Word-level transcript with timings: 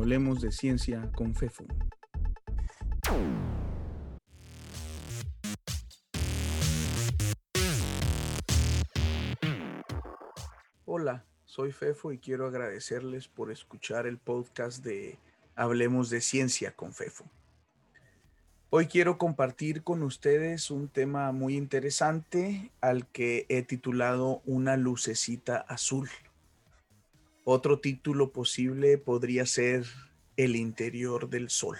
Hablemos 0.00 0.40
de 0.40 0.50
ciencia 0.50 1.12
con 1.14 1.34
FEFO. 1.34 1.66
Hola, 10.86 11.26
soy 11.44 11.72
Fefo 11.72 12.12
y 12.12 12.18
quiero 12.18 12.46
agradecerles 12.46 13.28
por 13.28 13.50
escuchar 13.50 14.06
el 14.06 14.16
podcast 14.16 14.82
de 14.82 15.18
Hablemos 15.54 16.08
de 16.08 16.22
Ciencia 16.22 16.74
con 16.74 16.94
Fefo. 16.94 17.26
Hoy 18.70 18.86
quiero 18.86 19.18
compartir 19.18 19.82
con 19.82 20.02
ustedes 20.02 20.70
un 20.70 20.88
tema 20.88 21.30
muy 21.32 21.58
interesante 21.58 22.72
al 22.80 23.06
que 23.06 23.44
he 23.50 23.62
titulado 23.62 24.40
Una 24.46 24.78
lucecita 24.78 25.58
azul. 25.58 26.08
Otro 27.44 27.80
título 27.80 28.32
posible 28.32 28.98
podría 28.98 29.46
ser 29.46 29.86
El 30.36 30.56
interior 30.56 31.28
del 31.28 31.50
sol. 31.50 31.78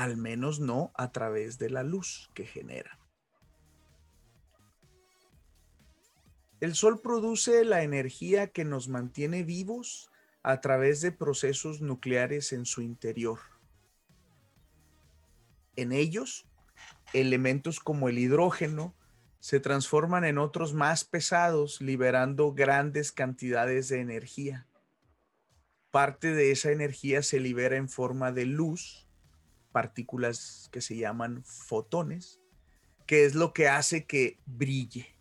al 0.00 0.16
menos 0.16 0.60
no 0.60 0.92
a 0.94 1.12
través 1.12 1.58
de 1.58 1.68
la 1.68 1.82
luz 1.82 2.30
que 2.32 2.46
genera. 2.46 2.98
El 6.58 6.74
Sol 6.74 7.02
produce 7.02 7.66
la 7.66 7.82
energía 7.82 8.46
que 8.46 8.64
nos 8.64 8.88
mantiene 8.88 9.42
vivos 9.42 10.10
a 10.42 10.62
través 10.62 11.02
de 11.02 11.12
procesos 11.12 11.82
nucleares 11.82 12.54
en 12.54 12.64
su 12.64 12.80
interior. 12.80 13.40
En 15.76 15.92
ellos 15.92 16.46
elementos 17.12 17.78
como 17.78 18.08
el 18.08 18.18
hidrógeno 18.18 18.94
se 19.38 19.60
transforman 19.60 20.24
en 20.24 20.38
otros 20.38 20.72
más 20.72 21.04
pesados, 21.04 21.82
liberando 21.82 22.54
grandes 22.54 23.12
cantidades 23.12 23.90
de 23.90 24.00
energía. 24.00 24.66
Parte 25.90 26.32
de 26.32 26.52
esa 26.52 26.70
energía 26.70 27.22
se 27.22 27.38
libera 27.38 27.76
en 27.76 27.90
forma 27.90 28.32
de 28.32 28.46
luz, 28.46 29.09
partículas 29.70 30.68
que 30.72 30.80
se 30.80 30.96
llaman 30.96 31.44
fotones, 31.44 32.40
que 33.06 33.24
es 33.24 33.34
lo 33.34 33.52
que 33.52 33.68
hace 33.68 34.04
que 34.04 34.38
brille. 34.46 35.16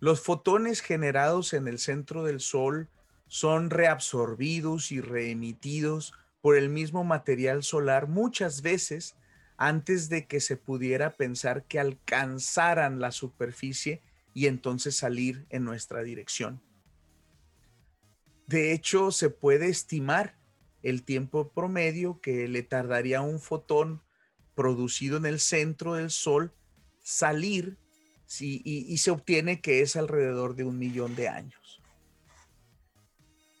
Los 0.00 0.20
fotones 0.20 0.80
generados 0.80 1.52
en 1.52 1.66
el 1.66 1.78
centro 1.78 2.22
del 2.24 2.40
Sol 2.40 2.88
son 3.26 3.70
reabsorbidos 3.70 4.92
y 4.92 5.00
reemitidos 5.00 6.14
por 6.40 6.56
el 6.56 6.68
mismo 6.68 7.04
material 7.04 7.62
solar 7.62 8.06
muchas 8.08 8.62
veces 8.62 9.16
antes 9.56 10.08
de 10.08 10.26
que 10.26 10.40
se 10.40 10.56
pudiera 10.56 11.16
pensar 11.16 11.64
que 11.64 11.80
alcanzaran 11.80 13.00
la 13.00 13.10
superficie 13.10 14.02
y 14.34 14.46
entonces 14.46 14.96
salir 14.96 15.46
en 15.50 15.64
nuestra 15.64 16.02
dirección. 16.02 16.62
De 18.46 18.72
hecho, 18.72 19.10
se 19.10 19.30
puede 19.30 19.68
estimar 19.68 20.37
el 20.82 21.02
tiempo 21.02 21.50
promedio 21.50 22.20
que 22.20 22.48
le 22.48 22.62
tardaría 22.62 23.20
un 23.20 23.40
fotón 23.40 24.02
producido 24.54 25.16
en 25.16 25.26
el 25.26 25.40
centro 25.40 25.94
del 25.94 26.10
Sol 26.10 26.52
salir 27.02 27.76
y 28.40 28.98
se 28.98 29.10
obtiene 29.10 29.60
que 29.60 29.80
es 29.80 29.96
alrededor 29.96 30.54
de 30.54 30.64
un 30.64 30.78
millón 30.78 31.16
de 31.16 31.28
años. 31.28 31.80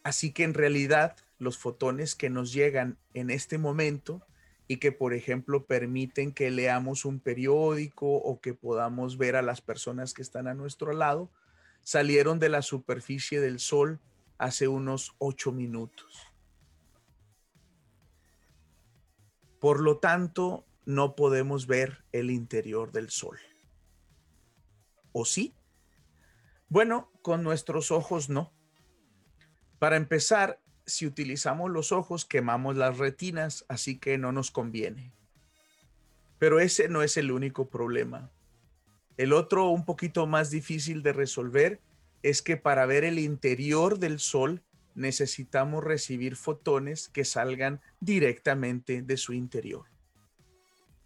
Así 0.02 0.32
que 0.32 0.44
en 0.44 0.54
realidad 0.54 1.16
los 1.38 1.58
fotones 1.58 2.14
que 2.14 2.30
nos 2.30 2.52
llegan 2.52 2.98
en 3.14 3.30
este 3.30 3.58
momento 3.58 4.22
y 4.66 4.76
que, 4.76 4.92
por 4.92 5.14
ejemplo, 5.14 5.64
permiten 5.64 6.32
que 6.32 6.50
leamos 6.50 7.04
un 7.04 7.20
periódico 7.20 8.06
o 8.06 8.40
que 8.40 8.52
podamos 8.52 9.16
ver 9.16 9.36
a 9.36 9.42
las 9.42 9.60
personas 9.60 10.12
que 10.12 10.22
están 10.22 10.46
a 10.46 10.54
nuestro 10.54 10.92
lado, 10.92 11.30
salieron 11.82 12.38
de 12.38 12.50
la 12.50 12.60
superficie 12.60 13.40
del 13.40 13.60
Sol 13.60 14.00
hace 14.36 14.68
unos 14.68 15.14
ocho 15.18 15.52
minutos. 15.52 16.27
Por 19.60 19.80
lo 19.80 19.98
tanto, 19.98 20.66
no 20.84 21.16
podemos 21.16 21.66
ver 21.66 22.04
el 22.12 22.30
interior 22.30 22.92
del 22.92 23.10
Sol. 23.10 23.38
¿O 25.12 25.24
sí? 25.24 25.54
Bueno, 26.68 27.10
con 27.22 27.42
nuestros 27.42 27.90
ojos 27.90 28.28
no. 28.28 28.52
Para 29.78 29.96
empezar, 29.96 30.60
si 30.86 31.06
utilizamos 31.06 31.70
los 31.70 31.92
ojos 31.92 32.24
quemamos 32.24 32.76
las 32.76 32.98
retinas, 32.98 33.64
así 33.68 33.98
que 33.98 34.16
no 34.18 34.32
nos 34.32 34.50
conviene. 34.50 35.12
Pero 36.38 36.60
ese 36.60 36.88
no 36.88 37.02
es 37.02 37.16
el 37.16 37.32
único 37.32 37.68
problema. 37.68 38.30
El 39.16 39.32
otro, 39.32 39.68
un 39.68 39.84
poquito 39.84 40.26
más 40.26 40.50
difícil 40.50 41.02
de 41.02 41.12
resolver, 41.12 41.80
es 42.22 42.42
que 42.42 42.56
para 42.56 42.86
ver 42.86 43.04
el 43.04 43.18
interior 43.18 43.98
del 43.98 44.20
Sol 44.20 44.62
necesitamos 44.98 45.84
recibir 45.84 46.34
fotones 46.34 47.08
que 47.08 47.24
salgan 47.24 47.80
directamente 48.00 49.00
de 49.00 49.16
su 49.16 49.32
interior. 49.32 49.86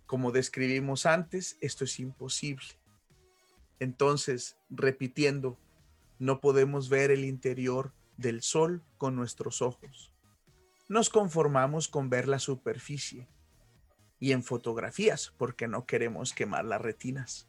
Como 0.06 0.32
describimos 0.32 1.04
antes, 1.04 1.58
esto 1.60 1.84
es 1.84 2.00
imposible. 2.00 2.66
Entonces, 3.80 4.56
repitiendo, 4.70 5.58
no 6.18 6.40
podemos 6.40 6.88
ver 6.88 7.10
el 7.10 7.24
interior 7.24 7.92
del 8.16 8.42
sol 8.42 8.82
con 8.96 9.14
nuestros 9.14 9.60
ojos. 9.60 10.12
Nos 10.88 11.10
conformamos 11.10 11.88
con 11.88 12.08
ver 12.08 12.28
la 12.28 12.38
superficie 12.38 13.28
y 14.18 14.32
en 14.32 14.42
fotografías 14.42 15.34
porque 15.36 15.68
no 15.68 15.84
queremos 15.84 16.32
quemar 16.32 16.64
las 16.64 16.80
retinas. 16.80 17.48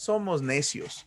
Somos 0.00 0.40
necios. 0.40 1.06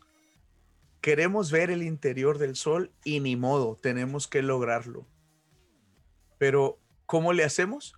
Queremos 1.01 1.49
ver 1.49 1.71
el 1.71 1.81
interior 1.81 2.37
del 2.37 2.55
sol 2.55 2.91
y 3.03 3.21
ni 3.21 3.35
modo, 3.35 3.75
tenemos 3.75 4.27
que 4.27 4.43
lograrlo. 4.43 5.07
Pero, 6.37 6.79
¿cómo 7.07 7.33
le 7.33 7.43
hacemos? 7.43 7.95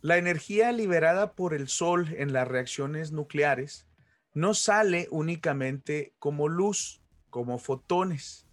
La 0.00 0.18
energía 0.18 0.72
liberada 0.72 1.34
por 1.34 1.54
el 1.54 1.68
Sol 1.68 2.12
en 2.18 2.32
las 2.32 2.48
reacciones 2.48 3.12
nucleares 3.12 3.86
no 4.34 4.52
sale 4.54 5.06
únicamente 5.12 6.12
como 6.18 6.48
luz, 6.48 7.04
como 7.30 7.56
fotones. 7.56 8.48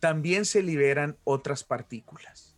También 0.00 0.44
se 0.44 0.60
liberan 0.60 1.20
otras 1.22 1.62
partículas. 1.62 2.56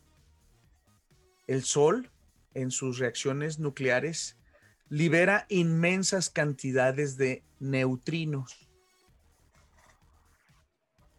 El 1.46 1.64
Sol, 1.64 2.10
en 2.54 2.70
sus 2.70 2.98
reacciones 2.98 3.58
nucleares, 3.58 4.38
libera 4.92 5.46
inmensas 5.48 6.28
cantidades 6.28 7.16
de 7.16 7.42
neutrinos. 7.60 8.68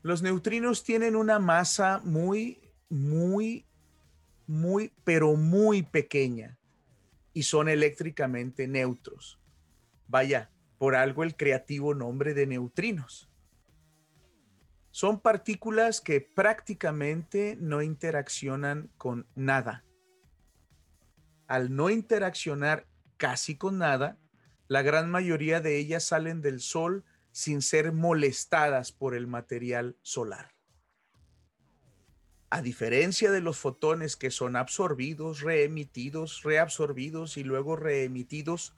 Los 0.04 0.22
neutrinos 0.22 0.84
tienen 0.84 1.16
una 1.16 1.40
masa 1.40 2.00
muy 2.04 2.60
muy, 2.94 3.66
muy, 4.46 4.94
pero 5.04 5.36
muy 5.36 5.82
pequeña 5.82 6.60
y 7.34 7.44
son 7.44 7.68
eléctricamente 7.68 8.68
neutros. 8.68 9.40
Vaya, 10.08 10.52
por 10.78 10.96
algo 10.96 11.24
el 11.24 11.36
creativo 11.36 11.96
nombre 11.96 12.36
de 12.36 12.46
neutrinos. 12.46 13.32
Son 14.92 15.20
partículas 15.20 16.02
que 16.02 16.22
prácticamente 16.22 17.58
no 17.60 17.82
interaccionan 17.82 18.92
con 18.98 19.26
nada. 19.34 19.84
Al 21.48 21.76
no 21.76 21.90
interaccionar 21.90 22.86
casi 23.18 23.58
con 23.58 23.78
nada, 23.78 24.18
la 24.68 24.82
gran 24.82 25.10
mayoría 25.10 25.62
de 25.62 25.78
ellas 25.78 26.04
salen 26.04 26.42
del 26.42 26.60
Sol 26.60 27.04
sin 27.32 27.62
ser 27.62 27.92
molestadas 27.92 28.92
por 28.92 29.16
el 29.16 29.28
material 29.28 29.98
solar. 30.02 30.54
A 32.50 32.62
diferencia 32.62 33.32
de 33.32 33.42
los 33.42 33.58
fotones 33.58 34.16
que 34.16 34.30
son 34.30 34.56
absorbidos, 34.56 35.42
reemitidos, 35.42 36.44
reabsorbidos 36.44 37.38
y 37.38 37.44
luego 37.44 37.76
reemitidos, 37.76 38.76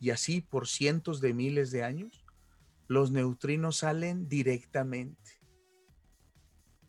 y 0.00 0.10
así 0.10 0.40
por 0.40 0.66
cientos 0.66 1.20
de 1.20 1.32
miles 1.32 1.70
de 1.70 1.84
años, 1.84 2.24
los 2.88 3.12
neutrinos 3.12 3.76
salen 3.78 4.28
directamente. 4.28 5.40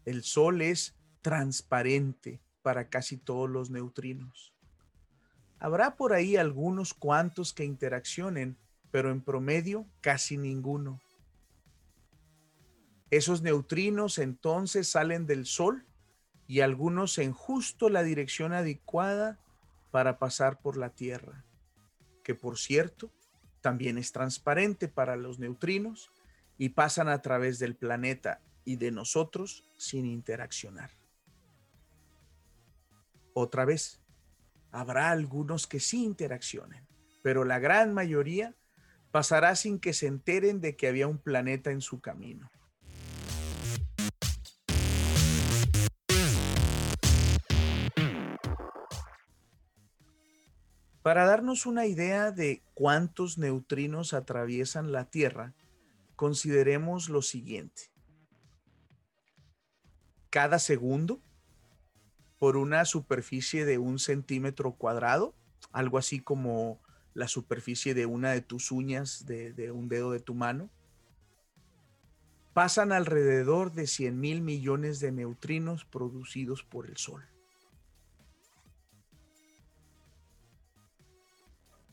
El 0.05 0.23
Sol 0.23 0.63
es 0.63 0.95
transparente 1.21 2.41
para 2.63 2.89
casi 2.89 3.17
todos 3.17 3.49
los 3.49 3.69
neutrinos. 3.69 4.52
Habrá 5.63 5.95
por 5.95 6.11
ahí 6.11 6.35
algunos 6.35 6.93
cuantos 6.93 7.53
que 7.53 7.63
interaccionen, 7.63 8.57
pero 8.91 9.11
en 9.11 9.21
promedio 9.21 9.87
casi 10.01 10.37
ninguno. 10.37 10.99
Esos 13.09 13.41
neutrinos 13.43 14.17
entonces 14.17 14.89
salen 14.89 15.25
del 15.25 15.45
Sol 15.45 15.85
y 16.47 16.59
algunos 16.59 17.17
en 17.17 17.31
justo 17.31 17.87
la 17.87 18.03
dirección 18.03 18.51
adecuada 18.51 19.39
para 19.89 20.19
pasar 20.19 20.59
por 20.59 20.75
la 20.75 20.89
Tierra, 20.89 21.45
que 22.25 22.35
por 22.35 22.57
cierto 22.57 23.09
también 23.61 23.97
es 23.97 24.11
transparente 24.11 24.89
para 24.89 25.15
los 25.15 25.39
neutrinos 25.39 26.11
y 26.57 26.69
pasan 26.69 27.07
a 27.07 27.21
través 27.21 27.57
del 27.57 27.77
planeta 27.77 28.41
y 28.65 28.75
de 28.75 28.91
nosotros 28.91 29.63
sin 29.77 30.07
interaccionar. 30.07 30.91
Otra 33.33 33.63
vez, 33.63 34.02
habrá 34.73 35.11
algunos 35.11 35.67
que 35.67 35.79
sí 35.79 36.03
interaccionen, 36.03 36.85
pero 37.21 37.45
la 37.45 37.59
gran 37.59 37.93
mayoría 37.93 38.55
pasará 39.11 39.55
sin 39.55 39.79
que 39.79 39.93
se 39.93 40.07
enteren 40.07 40.59
de 40.59 40.75
que 40.75 40.87
había 40.87 41.07
un 41.07 41.19
planeta 41.19 41.69
en 41.69 41.79
su 41.79 42.01
camino. 42.01 42.49
Para 51.03 51.25
darnos 51.25 51.67
una 51.67 51.85
idea 51.85 52.31
de 52.31 52.63
cuántos 52.73 53.37
neutrinos 53.37 54.13
atraviesan 54.13 54.91
la 54.91 55.05
Tierra, 55.05 55.53
consideremos 56.15 57.09
lo 57.09 57.21
siguiente. 57.21 57.91
Cada 60.31 60.57
segundo, 60.57 61.21
por 62.43 62.57
una 62.57 62.83
superficie 62.83 63.63
de 63.63 63.77
un 63.77 63.99
centímetro 63.99 64.73
cuadrado, 64.73 65.33
algo 65.71 65.97
así 65.97 66.19
como 66.19 66.77
la 67.13 67.29
superficie 67.29 67.93
de 67.93 68.05
una 68.05 68.31
de 68.31 68.41
tus 68.41 68.69
uñas 68.69 69.25
de, 69.25 69.71
un 69.71 69.87
dedo 69.87 70.11
de 70.11 70.19
tu 70.19 70.33
mano, 70.33 70.69
pasan 72.53 72.91
alrededor 72.91 73.71
de 73.71 73.87
100 73.87 74.19
mil 74.19 74.41
millones 74.41 74.99
de 74.99 75.13
neutrinos 75.13 75.85
producidos 75.85 76.63
por 76.63 76.85
el 76.85 76.97
Sol. 76.97 77.23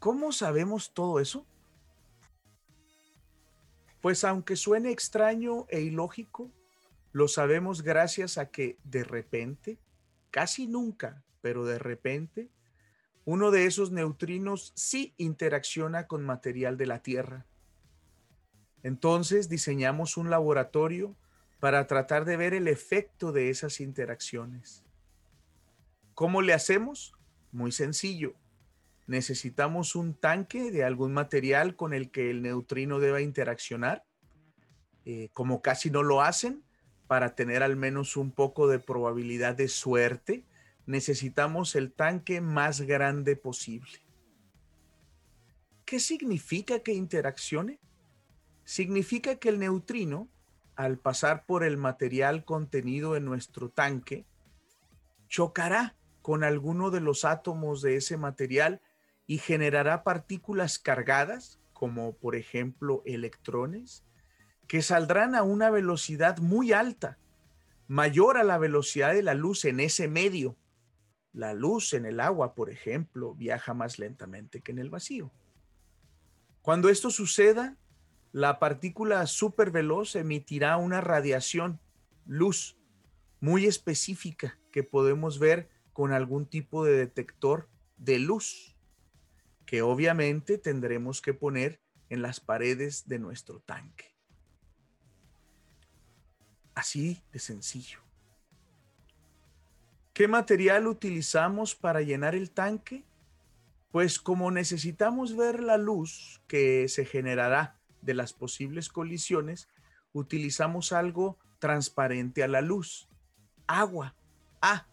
¿Cómo 0.01 0.33
sabemos 0.33 0.93
todo 0.93 1.21
eso? 1.21 1.47
Pues 4.01 4.25
aunque 4.25 4.57
suene 4.57 4.91
extraño 4.91 5.67
e 5.69 5.83
ilógico, 5.83 6.51
lo 7.13 7.29
sabemos 7.29 7.83
gracias 7.83 8.37
a 8.37 8.51
que 8.51 8.79
de 8.83 9.05
repente, 9.05 9.79
casi 10.31 10.67
nunca, 10.67 11.23
pero 11.41 11.65
de 11.65 11.79
repente, 11.79 12.51
uno 13.25 13.51
de 13.51 13.67
esos 13.67 13.93
neutrinos 13.93 14.73
sí 14.75 15.15
interacciona 15.17 16.07
con 16.07 16.25
material 16.25 16.77
de 16.77 16.87
la 16.87 17.03
Tierra. 17.03 17.47
Entonces 18.83 19.49
diseñamos 19.49 20.17
un 20.17 20.31
laboratorio 20.31 21.17
para 21.59 21.87
tratar 21.87 22.25
de 22.25 22.37
ver 22.37 22.55
el 22.55 22.69
efecto 22.69 23.33
de 23.33 23.51
esas 23.51 23.81
interacciones. 23.81 24.85
¿Cómo 26.15 26.41
le 26.43 26.55
hacemos? 26.55 27.13
Muy 27.53 27.73
sencillo 27.73 28.35
necesitamos 29.11 29.97
un 29.97 30.15
tanque 30.15 30.71
de 30.71 30.85
algún 30.85 31.13
material 31.13 31.75
con 31.75 31.93
el 31.95 32.13
que 32.13 32.31
el 32.31 32.43
neutrino 32.43 33.01
deba 33.01 33.21
interaccionar, 33.21 34.05
eh, 35.05 35.31
como 35.33 35.63
casi 35.63 35.91
no 35.91 36.05
lo 36.05 36.23
hacen, 36.23 36.63
para 37.11 37.35
tener 37.35 37.65
al 37.65 37.75
menos 37.75 38.17
un 38.17 38.31
poco 38.31 38.69
de 38.69 38.79
probabilidad 38.79 39.57
de 39.57 39.67
suerte, 39.67 40.45
necesitamos 40.87 41.75
el 41.75 41.93
tanque 41.93 42.41
más 42.41 42.83
grande 42.83 43.35
posible. 43.35 43.99
¿Qué 45.85 45.99
significa 45.99 46.85
que 46.85 46.93
interaccione? 46.93 47.81
Significa 48.63 49.35
que 49.41 49.49
el 49.49 49.59
neutrino, 49.59 50.29
al 50.77 50.99
pasar 50.99 51.47
por 51.47 51.65
el 51.65 51.77
material 51.77 52.45
contenido 52.45 53.17
en 53.17 53.25
nuestro 53.25 53.71
tanque, 53.71 54.25
chocará 55.27 55.97
con 56.23 56.45
alguno 56.45 56.93
de 56.93 57.01
los 57.01 57.25
átomos 57.25 57.83
de 57.83 57.97
ese 57.97 58.19
material 58.19 58.81
y 59.27 59.39
generará 59.39 60.05
partículas 60.05 60.79
cargadas, 60.79 61.59
como 61.73 62.13
por 62.13 62.37
ejemplo 62.37 63.03
electrones, 63.05 64.05
que 64.71 64.83
saldrán 64.83 65.35
a 65.35 65.43
una 65.43 65.69
velocidad 65.69 66.39
muy 66.39 66.73
alta, 66.73 67.19
mayor 67.89 68.37
a 68.37 68.45
la 68.45 68.57
velocidad 68.57 69.13
de 69.13 69.25
la 69.25 69.35
luz 69.35 69.65
en 69.65 69.81
ese 69.81 70.07
medio. 70.07 70.57
La 71.33 71.55
luz 71.55 71.93
en 71.93 72.07
el 72.07 72.21
agua, 72.21 72.55
por 72.55 72.71
ejemplo, 72.71 73.35
viaja 73.35 73.75
más 73.75 73.99
lentamente 73.99 74.61
que 74.61 74.71
en 74.71 74.79
el 74.79 74.89
vacío. 74.89 75.33
Cuando 76.63 76.89
esto 76.89 77.11
suceda, 77.11 77.79
la 78.31 78.61
partícula 78.61 79.27
superveloz 79.27 80.15
emitirá 80.15 80.77
una 80.77 81.01
radiación, 81.01 81.81
luz, 82.25 82.79
muy 83.41 83.67
específica 83.67 84.57
que 84.71 84.85
podemos 84.85 85.41
ver 85.41 85.69
con 85.93 86.13
algún 86.13 86.47
tipo 86.47 86.85
de 86.85 86.93
detector 86.93 87.69
de 87.97 88.21
luz 88.21 88.77
que 89.67 89.83
obviamente 89.83 90.59
tendremos 90.59 91.21
que 91.21 91.35
poner 91.35 91.81
en 92.09 92.23
las 92.23 92.39
paredes 92.39 93.09
de 93.09 93.19
nuestro 93.19 93.59
tanque. 93.59 94.10
Así 96.81 97.23
de 97.31 97.39
sencillo. 97.39 97.99
¿Qué 100.15 100.29
material 100.29 100.87
utilizamos 100.87 101.75
para 101.75 102.01
llenar 102.01 102.35
el 102.35 102.53
tanque? 102.53 103.05
Pues 103.93 104.19
como 104.19 104.51
necesitamos 104.51 105.37
ver 105.37 105.61
la 105.61 105.77
luz 105.77 106.41
que 106.47 106.89
se 106.89 107.05
generará 107.05 107.79
de 108.01 108.15
las 108.15 108.33
posibles 108.33 108.89
colisiones, 108.89 109.69
utilizamos 110.15 110.93
algo 110.93 111.37
transparente 111.59 112.43
a 112.43 112.49
la 112.49 112.63
luz, 112.63 113.11
agua. 113.67 114.15
Ah, 114.63 114.87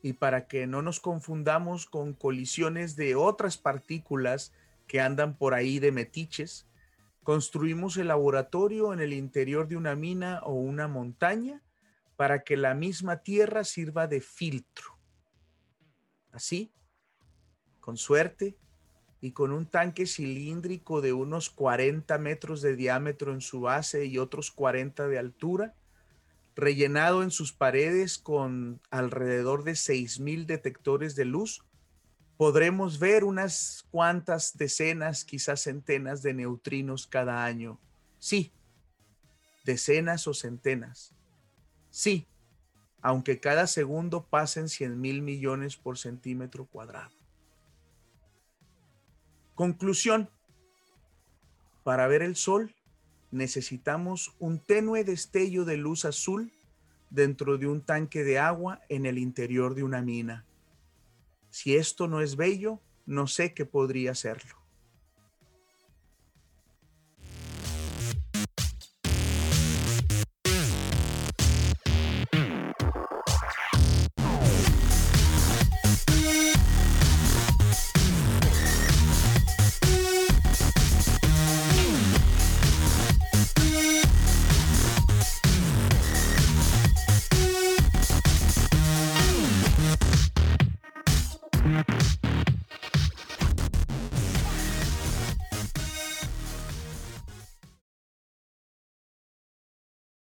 y 0.00 0.14
para 0.14 0.46
que 0.46 0.66
no 0.66 0.80
nos 0.80 1.00
confundamos 1.00 1.84
con 1.84 2.14
colisiones 2.14 2.96
de 2.96 3.14
otras 3.14 3.58
partículas 3.58 4.54
que 4.86 5.02
andan 5.02 5.36
por 5.36 5.52
ahí 5.52 5.80
de 5.80 5.92
metiches, 5.92 6.66
construimos 7.22 7.96
el 7.96 8.08
laboratorio 8.08 8.92
en 8.92 9.00
el 9.00 9.12
interior 9.12 9.68
de 9.68 9.76
una 9.76 9.94
mina 9.94 10.40
o 10.44 10.54
una 10.54 10.88
montaña 10.88 11.62
para 12.16 12.42
que 12.42 12.56
la 12.56 12.74
misma 12.74 13.18
tierra 13.18 13.64
sirva 13.64 14.06
de 14.06 14.20
filtro. 14.20 14.98
Así, 16.32 16.72
con 17.80 17.96
suerte 17.96 18.56
y 19.20 19.32
con 19.32 19.52
un 19.52 19.66
tanque 19.66 20.06
cilíndrico 20.06 21.00
de 21.00 21.12
unos 21.12 21.50
40 21.50 22.16
metros 22.18 22.62
de 22.62 22.76
diámetro 22.76 23.32
en 23.32 23.40
su 23.40 23.60
base 23.60 24.06
y 24.06 24.18
otros 24.18 24.50
40 24.50 25.08
de 25.08 25.18
altura, 25.18 25.74
rellenado 26.56 27.22
en 27.22 27.30
sus 27.30 27.52
paredes 27.52 28.18
con 28.18 28.80
alrededor 28.90 29.64
de 29.64 29.72
6.000 29.72 30.46
detectores 30.46 31.16
de 31.16 31.24
luz, 31.24 31.62
podremos 32.40 32.98
ver 32.98 33.24
unas 33.24 33.84
cuantas 33.90 34.56
decenas, 34.56 35.26
quizás 35.26 35.60
centenas 35.60 36.22
de 36.22 36.32
neutrinos 36.32 37.06
cada 37.06 37.44
año. 37.44 37.78
Sí, 38.18 38.50
decenas 39.66 40.26
o 40.26 40.32
centenas. 40.32 41.14
Sí, 41.90 42.26
aunque 43.02 43.40
cada 43.40 43.66
segundo 43.66 44.24
pasen 44.24 44.70
100 44.70 44.98
mil 44.98 45.20
millones 45.20 45.76
por 45.76 45.98
centímetro 45.98 46.64
cuadrado. 46.64 47.10
Conclusión. 49.54 50.30
Para 51.84 52.06
ver 52.06 52.22
el 52.22 52.36
Sol 52.36 52.74
necesitamos 53.30 54.34
un 54.38 54.60
tenue 54.60 55.04
destello 55.04 55.66
de 55.66 55.76
luz 55.76 56.06
azul 56.06 56.50
dentro 57.10 57.58
de 57.58 57.66
un 57.66 57.82
tanque 57.82 58.24
de 58.24 58.38
agua 58.38 58.80
en 58.88 59.04
el 59.04 59.18
interior 59.18 59.74
de 59.74 59.82
una 59.82 60.00
mina. 60.00 60.46
Si 61.50 61.76
esto 61.76 62.08
no 62.08 62.20
es 62.20 62.36
bello, 62.36 62.80
no 63.06 63.26
sé 63.26 63.54
qué 63.54 63.66
podría 63.66 64.14
serlo. 64.14 64.59